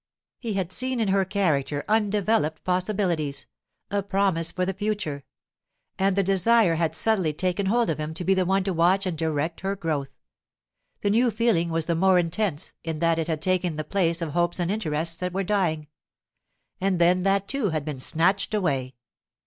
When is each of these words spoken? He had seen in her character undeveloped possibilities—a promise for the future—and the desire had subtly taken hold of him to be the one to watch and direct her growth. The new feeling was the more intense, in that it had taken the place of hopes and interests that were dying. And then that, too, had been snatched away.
He 0.39 0.53
had 0.53 0.71
seen 0.73 0.99
in 0.99 1.09
her 1.09 1.23
character 1.25 1.85
undeveloped 1.87 2.63
possibilities—a 2.63 4.01
promise 4.01 4.51
for 4.51 4.65
the 4.65 4.73
future—and 4.73 6.15
the 6.15 6.23
desire 6.23 6.73
had 6.73 6.95
subtly 6.95 7.33
taken 7.33 7.67
hold 7.67 7.91
of 7.91 7.99
him 7.99 8.15
to 8.15 8.23
be 8.23 8.33
the 8.33 8.43
one 8.43 8.63
to 8.63 8.73
watch 8.73 9.05
and 9.05 9.15
direct 9.15 9.59
her 9.61 9.75
growth. 9.75 10.09
The 11.01 11.11
new 11.11 11.29
feeling 11.29 11.69
was 11.69 11.85
the 11.85 11.93
more 11.93 12.17
intense, 12.17 12.73
in 12.83 12.97
that 12.97 13.19
it 13.19 13.27
had 13.27 13.43
taken 13.43 13.75
the 13.75 13.83
place 13.83 14.23
of 14.23 14.31
hopes 14.31 14.59
and 14.59 14.71
interests 14.71 15.17
that 15.17 15.33
were 15.33 15.43
dying. 15.43 15.87
And 16.79 16.97
then 16.97 17.21
that, 17.21 17.47
too, 17.47 17.69
had 17.69 17.85
been 17.85 17.99
snatched 17.99 18.55
away. 18.55 18.95